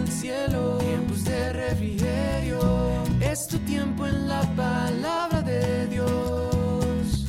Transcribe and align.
el 0.00 0.08
cielo, 0.08 0.78
tiempos 0.78 1.24
de 1.24 1.52
refrigerio. 1.52 2.60
Es 3.20 3.46
tu 3.46 3.58
tiempo 3.58 4.06
en 4.06 4.28
la 4.28 4.42
palabra 4.56 5.42
de 5.42 5.86
Dios. 5.88 7.26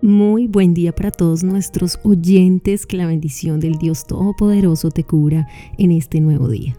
Muy 0.00 0.48
buen 0.48 0.74
día 0.74 0.92
para 0.92 1.12
todos 1.12 1.44
nuestros 1.44 1.98
oyentes, 2.02 2.86
que 2.86 2.96
la 2.96 3.06
bendición 3.06 3.60
del 3.60 3.78
Dios 3.78 4.04
Todopoderoso 4.06 4.90
te 4.90 5.04
cubra 5.04 5.46
en 5.78 5.92
este 5.92 6.20
nuevo 6.20 6.48
día. 6.48 6.76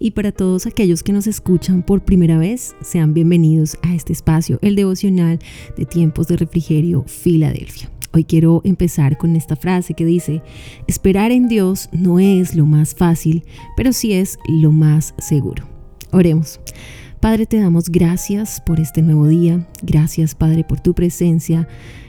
Y 0.00 0.12
para 0.12 0.30
todos 0.30 0.66
aquellos 0.66 1.02
que 1.02 1.12
nos 1.12 1.26
escuchan 1.26 1.82
por 1.82 2.04
primera 2.04 2.38
vez, 2.38 2.76
sean 2.82 3.14
bienvenidos 3.14 3.76
a 3.82 3.94
este 3.94 4.12
espacio, 4.12 4.58
el 4.62 4.76
devocional 4.76 5.40
de 5.76 5.86
tiempos 5.86 6.28
de 6.28 6.36
refrigerio 6.36 7.02
Filadelfia. 7.06 7.90
Hoy 8.12 8.22
quiero 8.22 8.60
empezar 8.64 9.18
con 9.18 9.34
esta 9.34 9.56
frase 9.56 9.94
que 9.94 10.04
dice, 10.04 10.42
esperar 10.86 11.32
en 11.32 11.48
Dios 11.48 11.88
no 11.90 12.20
es 12.20 12.54
lo 12.54 12.64
más 12.64 12.94
fácil, 12.94 13.42
pero 13.76 13.92
sí 13.92 14.12
es 14.12 14.38
lo 14.48 14.70
más 14.70 15.14
seguro. 15.18 15.68
Oremos. 16.12 16.60
Padre, 17.20 17.46
te 17.46 17.58
damos 17.58 17.90
gracias 17.90 18.60
por 18.60 18.78
este 18.78 19.02
nuevo 19.02 19.26
día. 19.26 19.66
Gracias, 19.82 20.36
Padre, 20.36 20.62
por 20.62 20.78
tu 20.78 20.94
presencia. 20.94 21.66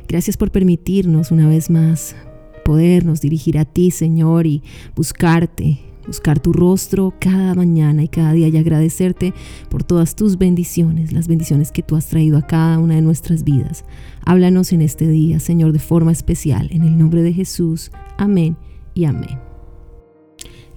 Gracias 0.07 0.37
por 0.37 0.51
permitirnos 0.51 1.31
una 1.31 1.49
vez 1.49 1.71
más 1.71 2.15
podernos 2.63 3.19
dirigir 3.19 3.57
a 3.57 3.65
ti, 3.65 3.89
Señor, 3.89 4.45
y 4.45 4.61
buscarte, 4.95 5.79
buscar 6.09 6.39
tu 6.39 6.53
rostro 6.53 7.13
cada 7.19 7.53
mañana 7.53 8.03
y 8.03 8.07
cada 8.07 8.33
día 8.33 8.47
y 8.47 8.57
agradecerte 8.57 9.35
por 9.69 9.83
todas 9.83 10.15
tus 10.15 10.39
bendiciones, 10.39 11.13
las 11.13 11.27
bendiciones 11.27 11.71
que 11.71 11.83
tú 11.83 11.95
has 11.95 12.07
traído 12.07 12.39
a 12.39 12.47
cada 12.47 12.79
una 12.79 12.95
de 12.95 13.01
nuestras 13.01 13.43
vidas. 13.43 13.85
Háblanos 14.25 14.73
en 14.73 14.81
este 14.81 15.07
día, 15.07 15.39
Señor, 15.39 15.71
de 15.71 15.77
forma 15.77 16.11
especial, 16.11 16.67
en 16.71 16.81
el 16.81 16.97
nombre 16.97 17.21
de 17.21 17.31
Jesús. 17.31 17.91
Amén 18.17 18.57
y 18.95 19.05
amén. 19.05 19.48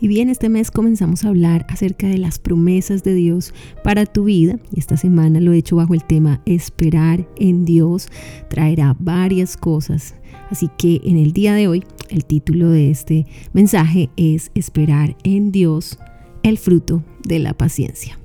Y 0.03 0.09
bien, 0.09 0.29
este 0.29 0.49
mes 0.49 0.73
comenzamos 0.73 1.25
a 1.25 1.29
hablar 1.29 1.65
acerca 1.69 2.09
de 2.09 2.19
las 2.19 2.41
promesas 2.41 3.05
de 3.05 3.15
Dios 3.15 3.55
para 3.85 4.05
tu 4.05 4.25
vida. 4.25 4.59
Y 4.75 4.81
esta 4.81 4.97
semana 4.97 5.39
lo 5.39 5.53
he 5.53 5.59
hecho 5.59 5.77
bajo 5.77 5.95
el 5.95 6.03
tema 6.03 6.43
Esperar 6.45 7.25
en 7.37 7.65
Dios. 7.65 8.09
Traerá 8.51 8.97
varias 8.99 9.57
cosas. 9.57 10.17
Así 10.51 10.69
que 10.77 11.01
en 11.05 11.19
el 11.19 11.33
día 11.33 11.55
de 11.55 11.69
hoy, 11.69 11.85
el 12.09 12.25
título 12.25 12.69
de 12.71 12.91
este 12.91 13.27
mensaje 13.53 14.11
es 14.17 14.51
Esperar 14.57 15.17
en 15.23 15.53
Dios, 15.53 16.01
el 16.43 16.59
fruto 16.59 17.05
de 17.23 17.39
la 17.39 17.55
paciencia. 17.55 18.19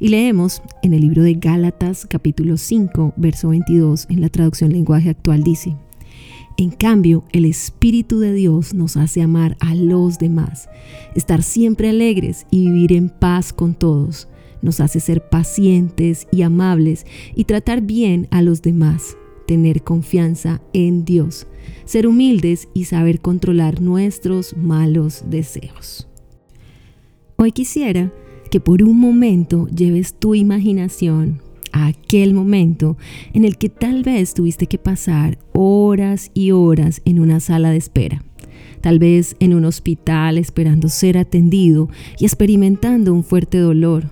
Y 0.00 0.08
leemos 0.08 0.62
en 0.82 0.94
el 0.94 1.02
libro 1.02 1.22
de 1.22 1.34
Gálatas 1.34 2.06
capítulo 2.10 2.56
5, 2.56 3.14
verso 3.16 3.50
22, 3.50 4.08
en 4.10 4.20
la 4.20 4.30
traducción 4.30 4.72
lenguaje 4.72 5.10
actual 5.10 5.44
dice, 5.44 5.76
en 6.56 6.70
cambio, 6.70 7.24
el 7.32 7.46
Espíritu 7.46 8.20
de 8.20 8.32
Dios 8.32 8.74
nos 8.74 8.96
hace 8.96 9.22
amar 9.22 9.56
a 9.58 9.74
los 9.74 10.18
demás, 10.18 10.68
estar 11.16 11.42
siempre 11.42 11.88
alegres 11.88 12.46
y 12.50 12.66
vivir 12.66 12.92
en 12.92 13.08
paz 13.08 13.52
con 13.52 13.74
todos. 13.74 14.28
Nos 14.62 14.80
hace 14.80 15.00
ser 15.00 15.28
pacientes 15.28 16.28
y 16.30 16.42
amables 16.42 17.06
y 17.34 17.44
tratar 17.44 17.82
bien 17.82 18.28
a 18.30 18.40
los 18.40 18.62
demás, 18.62 19.16
tener 19.46 19.82
confianza 19.82 20.62
en 20.72 21.04
Dios, 21.04 21.48
ser 21.84 22.06
humildes 22.06 22.68
y 22.72 22.84
saber 22.84 23.20
controlar 23.20 23.82
nuestros 23.82 24.56
malos 24.56 25.24
deseos. 25.28 26.08
Hoy 27.36 27.50
quisiera 27.50 28.12
que 28.50 28.60
por 28.60 28.82
un 28.84 29.00
momento 29.00 29.66
lleves 29.66 30.14
tu 30.14 30.36
imaginación 30.36 31.42
aquel 31.74 32.34
momento 32.34 32.96
en 33.32 33.44
el 33.44 33.58
que 33.58 33.68
tal 33.68 34.04
vez 34.04 34.32
tuviste 34.34 34.66
que 34.66 34.78
pasar 34.78 35.38
horas 35.52 36.30
y 36.32 36.52
horas 36.52 37.02
en 37.04 37.18
una 37.18 37.40
sala 37.40 37.70
de 37.70 37.78
espera. 37.78 38.22
Tal 38.80 38.98
vez 38.98 39.34
en 39.40 39.54
un 39.54 39.64
hospital 39.64 40.38
esperando 40.38 40.88
ser 40.88 41.18
atendido 41.18 41.88
y 42.18 42.24
experimentando 42.24 43.12
un 43.12 43.24
fuerte 43.24 43.58
dolor. 43.58 44.10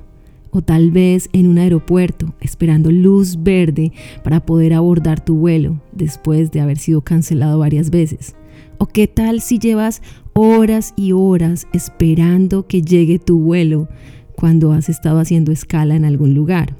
O 0.51 0.61
tal 0.61 0.90
vez 0.90 1.30
en 1.33 1.46
un 1.46 1.58
aeropuerto 1.58 2.34
esperando 2.40 2.90
luz 2.90 3.42
verde 3.42 3.92
para 4.22 4.45
poder 4.45 4.74
abordar 4.74 5.24
tu 5.24 5.36
vuelo 5.36 5.80
después 5.92 6.51
de 6.51 6.61
haber 6.61 6.78
sido 6.78 7.01
cancelado 7.01 7.58
varias 7.58 7.90
veces. 7.90 8.34
¿O 8.77 8.86
qué 8.86 9.06
tal 9.06 9.40
si 9.40 9.58
llevas 9.58 10.02
horas 10.34 10.92
y 10.96 11.12
horas 11.12 11.68
esperando 11.72 12.67
que 12.67 12.83
llegue 12.83 13.18
tu 13.18 13.39
vuelo 13.39 13.89
cuando 14.34 14.72
has 14.72 14.89
estado 14.89 15.20
haciendo 15.20 15.52
escala 15.52 15.95
en 15.95 16.05
algún 16.05 16.34
lugar? 16.34 16.77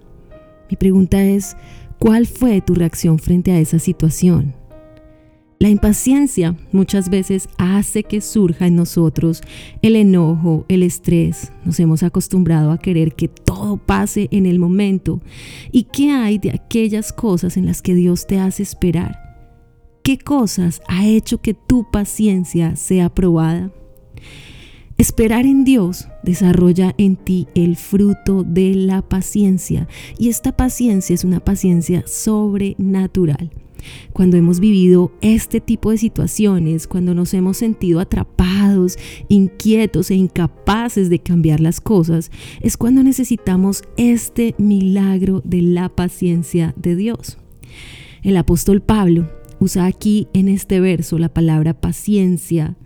Mi 0.73 0.77
pregunta 0.77 1.23
es, 1.23 1.55
¿cuál 1.99 2.27
fue 2.27 2.63
tu 2.63 2.75
reacción 2.75 3.19
frente 3.19 3.53
a 3.53 3.59
esa 3.59 3.79
situación? 3.79 4.55
La 5.59 5.69
impaciencia 5.69 6.57
muchas 6.73 7.11
veces 7.11 7.51
hace 7.59 8.05
que 8.05 8.23
surja 8.23 8.69
en 8.69 8.77
nosotros 8.77 9.43
el 9.83 9.97
enojo, 9.97 10.65
el 10.69 10.83
estrés. 10.83 11.53
Nos 11.67 11.79
hemos 11.79 12.03
acostumbrado 12.03 12.71
a 12.71 12.79
querer 12.79 13.15
que 13.15 13.29
todo 13.29 13.77
pase 13.77 14.29
en 14.31 14.47
el 14.47 14.59
momento. 14.59 15.21
¿Y 15.73 15.83
qué 15.93 16.11
hay 16.11 16.39
de 16.39 16.53
aquellas 16.53 17.13
cosas 17.13 17.59
en 17.59 17.67
las 17.67 17.83
que 17.83 17.95
Dios 17.95 18.27
te 18.27 18.39
hace 18.39 18.63
esperar? 18.63 19.19
¿Qué 20.03 20.17
cosas 20.17 20.81
ha 20.89 21.07
hecho 21.07 21.43
que 21.43 21.53
tu 21.53 21.91
paciencia 21.91 22.77
sea 22.77 23.11
probada? 23.11 23.71
Esperar 25.03 25.47
en 25.47 25.65
Dios 25.65 26.07
desarrolla 26.23 26.95
en 26.97 27.17
ti 27.17 27.49
el 27.57 27.75
fruto 27.75 28.45
de 28.45 28.73
la 28.77 29.03
paciencia 29.03 29.89
y 30.17 30.29
esta 30.29 30.57
paciencia 30.57 31.13
es 31.13 31.25
una 31.25 31.41
paciencia 31.41 32.05
sobrenatural. 32.07 33.51
Cuando 34.13 34.37
hemos 34.37 34.61
vivido 34.61 35.11
este 35.21 35.61
tipo 35.61 35.91
de 35.91 35.99
situaciones, 35.99 36.87
cuando 36.87 37.15
nos 37.15 37.35
hemos 37.35 37.57
sentido 37.57 37.99
atrapados, 37.99 38.97
inquietos 39.27 40.13
e 40.13 40.15
incapaces 40.15 41.11
de 41.11 41.19
cambiar 41.19 41.59
las 41.59 41.81
cosas, 41.81 42.31
es 42.61 42.77
cuando 42.77 43.03
necesitamos 43.03 43.83
este 43.97 44.55
milagro 44.57 45.43
de 45.45 45.63
la 45.63 45.89
paciencia 45.89 46.75
de 46.77 46.95
Dios. 46.95 47.39
El 48.23 48.37
apóstol 48.37 48.83
Pablo 48.83 49.29
usa 49.59 49.85
aquí 49.85 50.29
en 50.33 50.47
este 50.47 50.79
verso 50.79 51.19
la 51.19 51.35
palabra 51.35 51.75
paciencia 51.75 52.77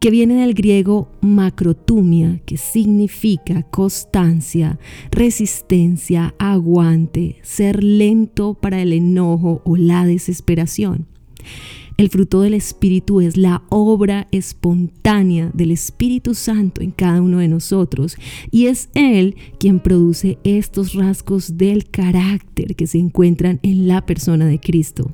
que 0.00 0.10
viene 0.10 0.42
del 0.42 0.54
griego 0.54 1.10
macrotumia, 1.20 2.40
que 2.46 2.56
significa 2.56 3.64
constancia, 3.64 4.78
resistencia, 5.10 6.34
aguante, 6.38 7.36
ser 7.42 7.82
lento 7.82 8.54
para 8.54 8.80
el 8.80 8.92
enojo 8.92 9.60
o 9.64 9.76
la 9.76 10.06
desesperación. 10.06 11.06
El 11.96 12.10
fruto 12.10 12.42
del 12.42 12.54
Espíritu 12.54 13.20
es 13.20 13.36
la 13.36 13.64
obra 13.70 14.28
espontánea 14.30 15.50
del 15.52 15.72
Espíritu 15.72 16.34
Santo 16.34 16.80
en 16.80 16.92
cada 16.92 17.20
uno 17.20 17.38
de 17.38 17.48
nosotros 17.48 18.16
y 18.52 18.66
es 18.66 18.88
Él 18.94 19.34
quien 19.58 19.80
produce 19.80 20.38
estos 20.44 20.94
rasgos 20.94 21.58
del 21.58 21.90
carácter 21.90 22.76
que 22.76 22.86
se 22.86 22.98
encuentran 22.98 23.58
en 23.64 23.88
la 23.88 24.06
persona 24.06 24.46
de 24.46 24.60
Cristo. 24.60 25.12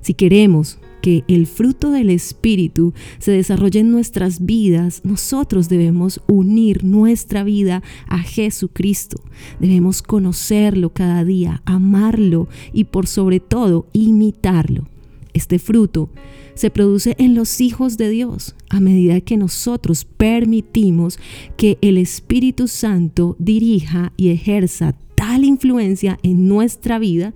Si 0.00 0.14
queremos 0.14 0.78
que 1.02 1.24
el 1.28 1.46
fruto 1.46 1.90
del 1.90 2.08
Espíritu 2.08 2.94
se 3.18 3.32
desarrolle 3.32 3.80
en 3.80 3.90
nuestras 3.90 4.46
vidas, 4.46 5.02
nosotros 5.04 5.68
debemos 5.68 6.22
unir 6.28 6.84
nuestra 6.84 7.44
vida 7.44 7.82
a 8.06 8.18
Jesucristo. 8.20 9.20
Debemos 9.60 10.00
conocerlo 10.00 10.90
cada 10.90 11.24
día, 11.24 11.60
amarlo 11.66 12.48
y 12.72 12.84
por 12.84 13.06
sobre 13.06 13.40
todo 13.40 13.86
imitarlo. 13.92 14.88
Este 15.34 15.58
fruto 15.58 16.08
se 16.54 16.70
produce 16.70 17.16
en 17.18 17.34
los 17.34 17.60
hijos 17.60 17.96
de 17.96 18.10
Dios 18.10 18.54
a 18.68 18.80
medida 18.80 19.20
que 19.20 19.36
nosotros 19.36 20.04
permitimos 20.04 21.18
que 21.56 21.78
el 21.80 21.98
Espíritu 21.98 22.68
Santo 22.68 23.36
dirija 23.38 24.12
y 24.16 24.28
ejerza 24.28 24.94
tal 25.14 25.44
influencia 25.44 26.18
en 26.22 26.48
nuestra 26.48 26.98
vida 26.98 27.32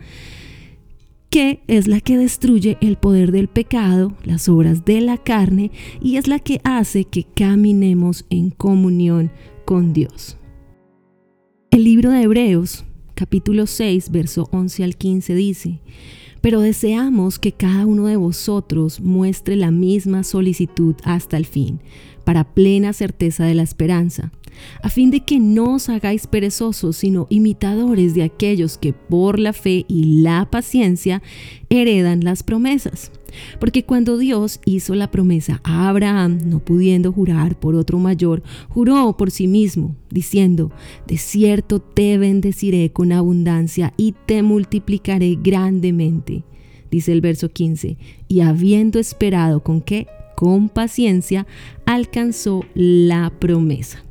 es 1.39 1.87
la 1.87 2.01
que 2.01 2.17
destruye 2.17 2.79
el 2.81 2.97
poder 2.97 3.31
del 3.31 3.49
pecado, 3.49 4.15
las 4.25 4.49
obras 4.49 4.87
de 4.87 5.03
la 5.03 5.19
carne, 5.19 5.71
y 6.01 6.17
es 6.17 6.29
la 6.29 6.39
que 6.39 6.63
hace 6.65 7.05
que 7.05 7.25
caminemos 7.25 8.25
en 8.31 8.49
comunión 8.49 9.31
con 9.67 9.93
Dios. 9.93 10.39
El 11.71 11.85
libro 11.85 12.11
de 12.11 12.23
Hebreos, 12.23 12.87
capítulo 13.15 13.67
6, 13.67 14.11
verso 14.11 14.49
11 14.51 14.85
al 14.85 14.97
15 14.97 15.35
dice, 15.35 15.81
pero 16.41 16.61
deseamos 16.61 17.39
que 17.39 17.53
cada 17.53 17.85
uno 17.85 18.07
de 18.07 18.17
vosotros 18.17 19.01
muestre 19.01 19.57
la 19.57 19.71
misma 19.71 20.23
solicitud 20.23 20.95
hasta 21.05 21.37
el 21.37 21.45
fin, 21.45 21.81
para 22.27 22.45
plena 22.45 22.93
certeza 22.93 23.47
de 23.47 23.55
la 23.55 23.63
esperanza 23.63 24.33
a 24.83 24.89
fin 24.89 25.11
de 25.11 25.21
que 25.21 25.39
no 25.39 25.75
os 25.75 25.89
hagáis 25.89 26.27
perezosos, 26.27 26.97
sino 26.97 27.27
imitadores 27.31 28.15
de 28.15 28.23
aquellos 28.23 28.79
que 28.79 28.93
por 28.93 29.39
la 29.39 29.53
fe 29.53 29.85
y 29.89 30.23
la 30.23 30.49
paciencia 30.51 31.23
heredan 31.69 32.25
las 32.25 32.43
promesas. 32.43 33.11
Porque 33.61 33.85
cuando 33.85 34.17
Dios 34.17 34.61
hizo 34.65 34.95
la 34.95 35.11
promesa 35.11 35.61
a 35.63 35.89
Abraham, 35.89 36.39
no 36.47 36.61
pudiendo 36.61 37.13
jurar 37.13 37.59
por 37.59 37.75
otro 37.75 37.99
mayor, 37.99 38.43
juró 38.69 39.17
por 39.17 39.31
sí 39.31 39.47
mismo, 39.47 39.95
diciendo, 40.11 40.73
de 41.07 41.19
cierto 41.19 41.81
te 41.81 42.17
bendeciré 42.17 42.93
con 42.93 43.13
abundancia 43.13 43.93
y 43.97 44.15
te 44.27 44.43
multiplicaré 44.43 45.37
grandemente. 45.41 46.45
Dice 46.91 47.13
el 47.13 47.21
verso 47.21 47.51
15, 47.51 47.99
y 48.29 48.41
habiendo 48.41 48.99
esperado 48.99 49.63
con 49.63 49.83
qué? 49.83 50.07
Con 50.37 50.69
paciencia 50.69 51.47
alcanzó 51.87 52.65
la 52.75 53.33
promesa. 53.41 54.05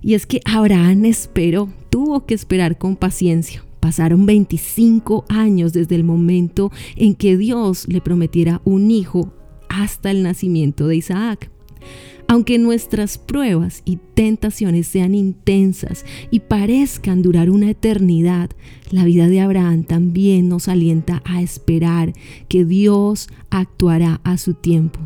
Y 0.00 0.14
es 0.14 0.24
que 0.24 0.40
Abraham 0.46 1.04
esperó, 1.04 1.68
tuvo 1.90 2.24
que 2.24 2.34
esperar 2.34 2.78
con 2.78 2.96
paciencia. 2.96 3.64
Pasaron 3.80 4.24
25 4.24 5.24
años 5.28 5.72
desde 5.72 5.96
el 5.96 6.04
momento 6.04 6.72
en 6.96 7.14
que 7.14 7.36
Dios 7.36 7.86
le 7.88 8.00
prometiera 8.00 8.62
un 8.64 8.90
hijo 8.90 9.32
hasta 9.68 10.10
el 10.10 10.22
nacimiento 10.22 10.86
de 10.86 10.96
Isaac. 10.96 11.50
Aunque 12.30 12.58
nuestras 12.58 13.16
pruebas 13.16 13.80
y 13.86 13.96
tentaciones 14.14 14.86
sean 14.86 15.14
intensas 15.14 16.04
y 16.30 16.40
parezcan 16.40 17.22
durar 17.22 17.48
una 17.48 17.70
eternidad, 17.70 18.50
la 18.90 19.04
vida 19.04 19.28
de 19.28 19.40
Abraham 19.40 19.84
también 19.84 20.48
nos 20.48 20.68
alienta 20.68 21.22
a 21.24 21.40
esperar 21.40 22.12
que 22.48 22.66
Dios 22.66 23.28
actuará 23.48 24.20
a 24.24 24.36
su 24.36 24.52
tiempo. 24.52 25.00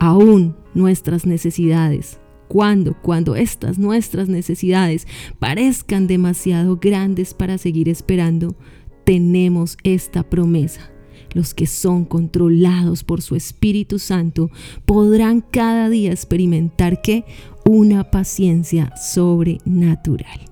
Aún 0.00 0.56
nuestras 0.74 1.26
necesidades, 1.26 2.18
cuando, 2.48 2.96
cuando 3.02 3.36
estas 3.36 3.78
nuestras 3.78 4.28
necesidades 4.28 5.06
parezcan 5.38 6.08
demasiado 6.08 6.76
grandes 6.76 7.34
para 7.34 7.58
seguir 7.58 7.88
esperando, 7.88 8.56
tenemos 9.04 9.76
esta 9.84 10.28
promesa 10.28 10.90
los 11.32 11.54
que 11.54 11.66
son 11.66 12.04
controlados 12.04 13.04
por 13.04 13.22
su 13.22 13.36
Espíritu 13.36 13.98
Santo 13.98 14.50
podrán 14.84 15.40
cada 15.40 15.88
día 15.88 16.10
experimentar 16.12 17.02
que 17.02 17.24
una 17.64 18.10
paciencia 18.10 18.92
sobrenatural. 18.96 20.48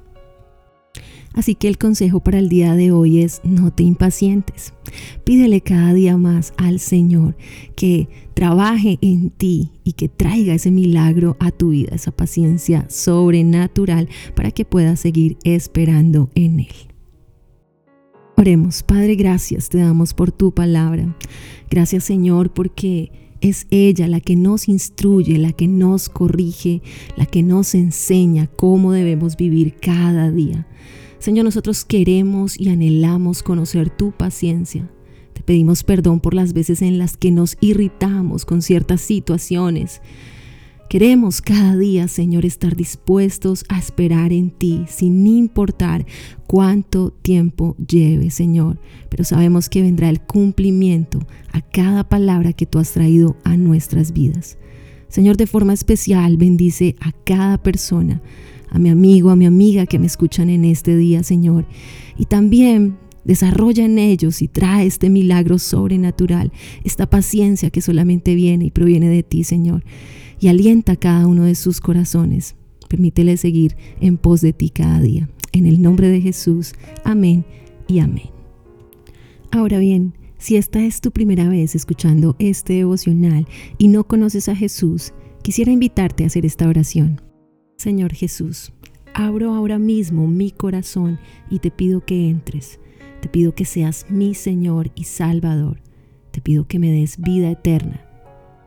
Así 1.37 1.55
que 1.55 1.69
el 1.69 1.76
consejo 1.76 2.20
para 2.20 2.38
el 2.38 2.49
día 2.49 2.75
de 2.75 2.93
hoy 2.93 3.20
es 3.20 3.43
no 3.44 3.70
te 3.70 3.82
impacientes. 3.82 4.73
Pídele 5.25 5.61
cada 5.61 5.93
día 5.93 6.17
más 6.17 6.55
al 6.56 6.81
Señor 6.81 7.37
que 7.76 8.08
trabaje 8.32 8.99
en 9.02 9.29
ti 9.29 9.70
y 9.84 9.93
que 9.93 10.08
traiga 10.08 10.55
ese 10.55 10.70
milagro 10.70 11.37
a 11.38 11.50
tu 11.50 11.70
vida, 11.70 11.94
esa 11.94 12.11
paciencia 12.11 12.87
sobrenatural 12.88 14.08
para 14.34 14.50
que 14.50 14.64
puedas 14.64 14.99
seguir 14.99 15.37
esperando 15.44 16.31
en 16.34 16.61
Él. 16.61 16.95
Oremos, 18.38 18.83
Padre, 18.83 19.15
gracias 19.15 19.71
te 19.71 19.79
damos 19.79 20.12
por 20.12 20.31
tu 20.31 20.53
palabra. 20.53 21.17
Gracias 21.71 22.05
Señor 22.05 22.53
porque 22.53 23.11
es 23.41 23.67
ella 23.71 24.09
la 24.09 24.21
que 24.21 24.37
nos 24.37 24.69
instruye, 24.69 25.38
la 25.38 25.53
que 25.53 25.67
nos 25.69 26.11
corrige, 26.11 26.83
la 27.17 27.25
que 27.25 27.43
nos 27.43 27.75
enseña 27.75 28.47
cómo 28.47 28.93
debemos 28.93 29.38
vivir 29.38 29.77
cada 29.81 30.31
día. 30.31 30.67
Señor, 31.19 31.47
nosotros 31.47 31.87
queremos 31.87 32.61
y 32.61 32.69
anhelamos 32.69 33.43
conocer 33.43 33.88
tu 33.88 34.12
paciencia. 34.12 34.87
Te 35.32 35.41
pedimos 35.41 35.82
perdón 35.82 36.21
por 36.21 36.35
las 36.35 36.53
veces 36.53 36.82
en 36.82 36.99
las 36.99 37.17
que 37.17 37.31
nos 37.31 37.56
irritamos 37.62 38.44
con 38.44 38.61
ciertas 38.61 39.00
situaciones 39.00 40.03
Queremos 40.88 41.41
cada 41.43 41.77
día, 41.77 42.06
Señor, 42.06 42.44
estar 42.44 42.77
dispuestos 42.77 43.65
a 43.69 43.77
esperar 43.77 44.33
en 44.33 44.50
ti, 44.50 44.85
sin 44.87 45.27
importar 45.27 46.06
cuánto 46.47 47.11
tiempo 47.11 47.75
lleve, 47.88 48.31
Señor. 48.31 48.79
Pero 49.09 49.25
sabemos 49.25 49.69
que 49.69 49.83
vendrá 49.83 50.09
el 50.11 50.21
cumplimiento 50.21 51.19
a 51.53 51.61
cada 51.61 52.09
palabra 52.09 52.53
que 52.53 52.67
tú 52.67 52.79
has 52.79 52.93
traído 52.93 53.37
a 53.43 53.56
nuestras 53.56 54.12
vidas. 54.12 54.59
Señor, 55.09 55.37
de 55.37 55.49
forma 55.49 55.73
especial, 55.73 56.37
bendice 56.37 56.94
a 57.00 57.11
cada 57.11 57.61
persona, 57.61 58.23
a 58.71 58.79
mi 58.79 58.89
amigo, 58.89 59.31
a 59.31 59.37
mi 59.37 59.47
amiga 59.47 59.87
que 59.87 59.99
me 59.99 60.06
escuchan 60.06 60.50
en 60.50 60.65
este 60.65 60.97
día, 60.97 61.25
Señor. 61.25 61.67
Y 62.17 62.27
también 62.27 62.97
desarrolla 63.25 63.85
en 63.85 63.99
ellos 63.99 64.41
y 64.41 64.47
trae 64.47 64.87
este 64.87 65.11
milagro 65.11 65.59
sobrenatural, 65.59 66.53
esta 66.85 67.11
paciencia 67.11 67.71
que 67.71 67.81
solamente 67.81 68.37
viene 68.37 68.67
y 68.67 68.71
proviene 68.71 69.09
de 69.09 69.25
ti, 69.25 69.43
Señor 69.43 69.82
y 70.41 70.49
alienta 70.49 70.97
cada 70.97 71.27
uno 71.27 71.44
de 71.44 71.55
sus 71.55 71.81
corazones. 71.81 72.56
Permítele 72.88 73.37
seguir 73.37 73.77
en 74.00 74.17
pos 74.17 74.41
de 74.41 74.53
ti 74.53 74.71
cada 74.71 75.00
día. 75.00 75.29
En 75.53 75.67
el 75.67 75.83
nombre 75.83 76.09
de 76.09 76.21
Jesús. 76.21 76.75
Amén 77.05 77.44
y 77.88 77.99
amén. 78.00 78.31
Ahora 79.50 79.79
bien, 79.79 80.15
si 80.38 80.56
esta 80.56 80.85
es 80.85 81.00
tu 81.00 81.11
primera 81.11 81.49
vez 81.49 81.75
escuchando 81.75 82.37
este 82.38 82.75
devocional 82.75 83.47
y 83.79 83.88
no 83.88 84.05
conoces 84.05 84.49
a 84.49 84.56
Jesús, 84.56 85.12
quisiera 85.43 85.73
invitarte 85.73 86.25
a 86.25 86.27
hacer 86.27 86.44
esta 86.44 86.69
oración. 86.69 87.21
Señor 87.77 88.12
Jesús, 88.12 88.73
abro 89.15 89.55
ahora 89.55 89.79
mismo 89.79 90.27
mi 90.27 90.50
corazón 90.50 91.19
y 91.50 91.61
te 91.61 91.71
pido 91.71 92.05
que 92.05 92.29
entres. 92.29 92.81
Te 93.21 93.29
pido 93.29 93.55
que 93.55 93.65
seas 93.65 94.06
mi 94.11 94.35
Señor 94.35 94.93
y 94.94 95.05
Salvador. 95.05 95.81
Te 96.32 96.41
pido 96.43 96.67
que 96.69 96.79
me 96.79 96.93
des 96.93 97.19
vida 97.19 97.50
eterna 97.50 98.06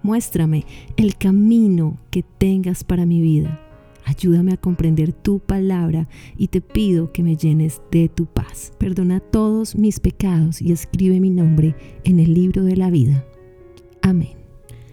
Muéstrame 0.03 0.65
el 0.97 1.15
camino 1.15 1.97
que 2.11 2.23
tengas 2.23 2.83
para 2.83 3.05
mi 3.05 3.21
vida. 3.21 3.59
Ayúdame 4.05 4.53
a 4.53 4.57
comprender 4.57 5.13
tu 5.13 5.39
palabra 5.39 6.07
y 6.37 6.47
te 6.47 6.61
pido 6.61 7.11
que 7.11 7.21
me 7.21 7.35
llenes 7.35 7.81
de 7.91 8.09
tu 8.09 8.25
paz. 8.25 8.73
Perdona 8.79 9.19
todos 9.19 9.75
mis 9.75 9.99
pecados 9.99 10.61
y 10.61 10.71
escribe 10.71 11.19
mi 11.19 11.29
nombre 11.29 11.75
en 12.05 12.19
el 12.19 12.33
libro 12.33 12.63
de 12.63 12.75
la 12.75 12.89
vida. 12.89 13.23
Amén. 14.01 14.39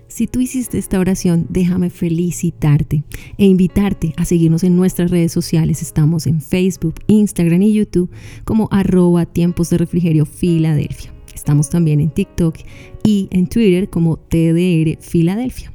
Si 0.09 0.27
tú 0.27 0.41
hiciste 0.41 0.79
esta 0.79 1.01
oración, 1.01 1.47
déjame 1.49 1.91
felicitarte 1.91 3.05
e 3.39 3.47
invitarte 3.47 4.15
a 4.17 4.25
seguirnos 4.25 4.65
en 4.65 4.77
nuestras 4.77 5.11
redes 5.11 5.33
sociales. 5.33 5.83
Estamos 5.83 6.27
en 6.27 6.41
Facebook, 6.41 6.97
Instagram 7.07 7.63
y 7.63 7.73
YouTube 7.73 8.11
como 8.45 8.69
arroba 8.71 9.27
tiempos 9.27 9.71
de 9.71 9.79
refrigerio 9.79 10.25
Filadelfia. 10.25 11.13
Estamos 11.35 11.69
también 11.69 12.01
en 12.01 12.11
TikTok 12.11 12.57
y 13.07 13.29
en 13.31 13.47
Twitter 13.47 13.89
como 13.89 14.17
TDR 14.17 14.99
Filadelfia. 15.01 15.73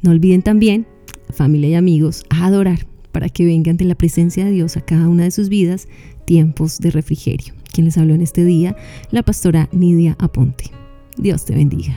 No 0.00 0.12
olviden 0.12 0.42
también, 0.42 0.86
familia 1.30 1.70
y 1.70 1.74
amigos, 1.74 2.24
a 2.30 2.46
adorar 2.46 2.86
para 3.12 3.28
que 3.28 3.44
vengan 3.44 3.76
de 3.76 3.84
la 3.84 3.96
presencia 3.96 4.44
de 4.44 4.52
Dios 4.52 4.76
a 4.76 4.80
cada 4.80 5.08
una 5.08 5.24
de 5.24 5.30
sus 5.32 5.48
vidas 5.48 5.88
tiempos 6.24 6.78
de 6.78 6.90
refrigerio. 6.90 7.54
Quien 7.72 7.86
les 7.86 7.98
habló 7.98 8.14
en 8.14 8.22
este 8.22 8.44
día, 8.44 8.76
la 9.10 9.22
pastora 9.22 9.68
Nidia 9.72 10.16
Aponte. 10.20 10.70
Dios 11.16 11.44
te 11.44 11.54
bendiga. 11.54 11.94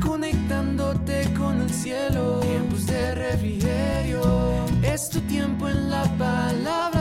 Conectándote 0.00 1.28
con 1.36 1.60
el 1.60 1.70
cielo, 1.70 2.40
tiempos 2.40 2.86
de 2.86 3.14
refrigerio, 3.14 4.22
es 4.82 5.10
tu 5.10 5.20
tiempo 5.20 5.68
en 5.68 5.90
la 5.90 6.04
palabra 6.16 6.91